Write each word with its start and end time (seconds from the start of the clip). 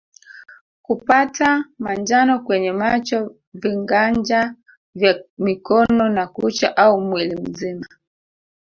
Kupata 0.85 1.65
manjano 1.79 2.39
kwenye 2.39 2.71
macho 2.71 3.35
vinganja 3.53 4.55
vya 4.95 5.23
mikono 5.37 6.09
na 6.09 6.27
kucha 6.27 6.77
au 6.77 7.01
mwili 7.01 7.35
mzima 7.35 7.87